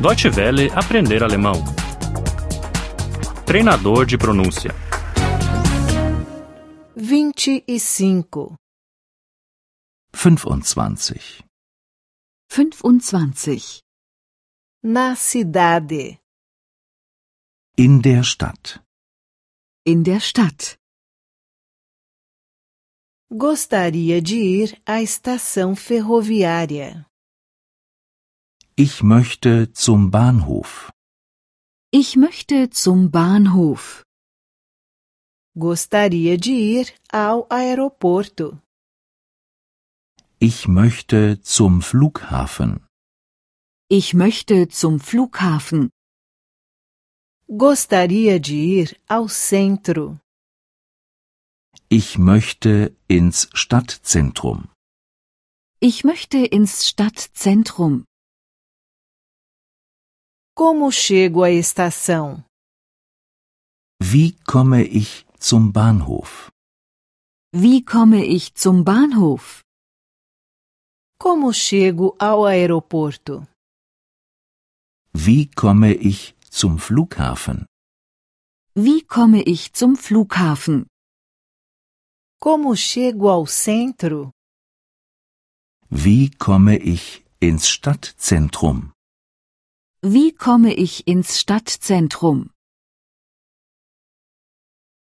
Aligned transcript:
Deutsche 0.00 0.30
Welle 0.34 0.70
aprender 0.74 1.22
alemão. 1.22 1.62
Treinador 3.44 4.06
de 4.06 4.16
pronúncia. 4.16 4.70
25. 6.96 8.56
25. 10.10 11.44
25. 12.48 13.82
Na 14.82 15.14
cidade. 15.14 16.18
In 17.76 18.00
der 18.00 18.22
Stadt. 18.24 18.80
In 19.84 20.02
der 20.02 20.20
Stadt. 20.20 20.78
Gostaria 23.30 24.22
de 24.22 24.36
ir 24.36 24.80
à 24.86 25.02
estação 25.02 25.76
ferroviária. 25.76 27.09
Ich 28.76 29.02
möchte 29.02 29.72
zum 29.72 30.10
Bahnhof. 30.10 30.90
Ich 31.90 32.16
möchte 32.16 32.70
zum 32.70 33.10
Bahnhof. 33.10 34.04
Gostaria 35.58 36.36
de 36.36 36.80
ir 36.80 36.86
ao 37.10 37.46
aeroporto. 37.50 38.58
Ich 40.38 40.68
möchte 40.68 41.40
zum 41.42 41.82
Flughafen. 41.82 42.86
Ich 43.88 44.14
möchte 44.14 44.68
zum 44.68 45.00
Flughafen. 45.00 45.90
Gostaria 47.48 48.38
de 48.38 48.80
ir 48.80 48.96
ao 49.08 49.26
centro. 49.28 50.18
Ich 51.88 52.18
möchte 52.18 52.96
ins 53.08 53.48
Stadtzentrum. 53.52 54.68
Ich 55.80 56.04
möchte 56.04 56.38
ins 56.38 56.88
Stadtzentrum. 56.88 58.04
Como 60.62 60.92
chego 60.92 61.42
à 61.42 61.50
estação? 61.50 62.44
Wie 63.98 64.32
komme 64.44 64.82
ich 64.82 65.24
zum 65.38 65.72
Bahnhof? 65.72 66.50
Wie 67.50 67.82
komme 67.82 68.26
ich 68.26 68.52
zum 68.52 68.84
Bahnhof? 68.84 69.62
Como 71.18 71.50
chego 71.54 72.14
ao 72.18 72.44
aeroporto? 72.44 73.46
Wie 75.14 75.46
komme 75.46 75.94
ich 75.94 76.36
zum 76.50 76.78
Flughafen? 76.78 77.64
Wie 78.74 79.00
komme 79.00 79.40
ich 79.40 79.72
zum 79.72 79.96
Flughafen? 79.96 80.84
Como 82.38 82.76
chego 82.76 83.30
ao 83.30 83.46
centro? 83.46 84.30
Wie 85.88 86.28
komme 86.28 86.76
ich 86.76 87.24
ins 87.40 87.66
Stadtzentrum? 87.66 88.92
Wie 90.02 90.32
komme 90.32 90.72
ich 90.72 91.06
ins 91.06 91.38
Stadtzentrum? 91.38 92.48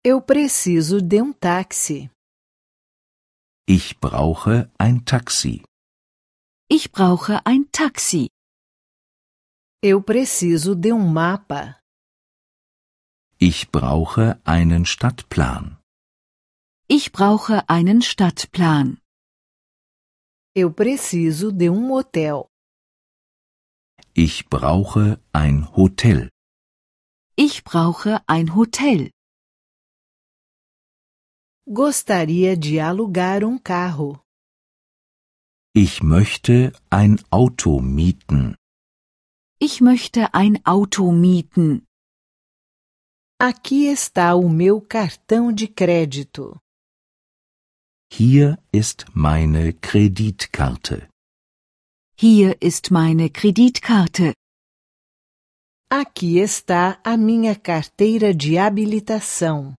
Eu 0.04 0.22
preciso 0.22 1.00
de 1.00 1.22
um 1.22 1.34
táxi. 1.34 2.10
Ich 3.70 4.00
brauche 4.00 4.72
ein 4.80 5.06
Taxi. 5.06 5.64
Ich 6.68 6.92
brauche 6.92 7.46
ein 7.46 7.72
Taxi. 7.72 8.30
Eu 9.84 10.02
preciso 10.02 10.74
de 10.74 10.92
um 10.94 11.14
mapa. 11.14 11.80
Ich 13.38 13.70
brauche 13.70 14.42
einen 14.46 14.84
Stadtplan. 14.88 15.78
Ich 16.90 17.12
brauche 17.12 17.70
einen 17.70 18.02
Stadtplan. 18.02 18.98
Eu 20.56 20.72
preciso 20.74 21.52
de 21.52 21.70
um 21.70 21.92
hotel. 21.92 22.50
Ich 24.20 24.50
brauche 24.50 25.22
ein 25.32 25.76
Hotel. 25.76 26.32
Ich 27.36 27.64
brauche 27.64 28.28
ein 28.28 28.56
Hotel. 28.56 29.12
Gostaria 31.72 32.56
de 32.56 32.80
alugar 32.80 33.44
um 33.44 33.62
carro. 33.62 34.24
Ich 35.76 36.02
möchte 36.02 36.74
ein 36.90 37.22
Auto 37.30 37.80
mieten. 37.80 38.56
Ich 39.60 39.82
möchte 39.82 40.34
ein 40.34 40.66
Auto 40.66 41.12
mieten. 41.12 41.86
Aqui 43.40 43.86
está 43.86 44.34
o 44.34 44.50
meu 44.50 44.82
cartão 44.82 45.54
de 45.54 45.68
crédito. 45.68 46.60
Hier 48.12 48.58
ist 48.72 49.06
meine 49.14 49.74
Kreditkarte. 49.74 51.08
Hier 52.20 52.60
ist 52.64 52.90
meine 52.90 53.30
Kreditkarte. 53.30 54.34
Aqui 55.88 56.40
está 56.40 57.00
a 57.04 57.16
minha 57.16 57.56
carteira 57.56 58.34
de 58.34 58.58
habilitação. 58.58 59.76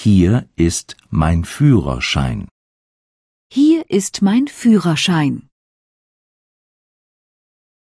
Hier 0.00 0.48
ist 0.56 0.96
mein 1.10 1.44
Führerschein. 1.44 2.48
Hier 3.52 3.84
ist 3.90 4.22
mein 4.22 4.48
Führerschein. 4.48 5.46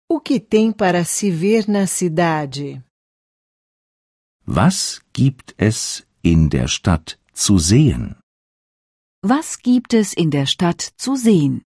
O 0.09 0.21
que 0.21 0.39
tem 0.39 0.73
para 0.73 1.05
se 1.05 1.33
ver 1.33 1.65
na 1.67 1.89
cidade? 1.89 2.85
Was 4.47 5.03
gibt 5.13 5.53
es 5.59 6.07
in 6.23 6.49
der 6.49 6.69
Stadt 6.69 7.19
zu 7.33 7.59
sehen? 7.59 8.21
Was 9.21 9.57
gibt 9.61 9.95
es 9.95 10.13
in 10.13 10.31
der 10.31 10.47
Stadt 10.47 10.93
zu 10.97 11.17
sehen? 11.17 11.65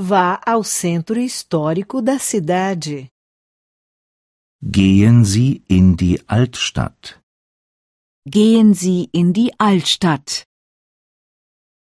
Vá 0.00 0.40
ao 0.46 0.62
centro 0.62 1.18
histórico 1.18 2.00
da 2.00 2.20
cidade. 2.20 3.10
Gehen 4.62 5.24
Sie 5.24 5.64
in 5.68 5.96
die 5.96 6.22
Altstadt. 6.28 7.20
Gehen 8.24 8.74
Sie 8.74 9.10
in 9.12 9.32
die 9.32 9.50
Altstadt. 9.58 10.46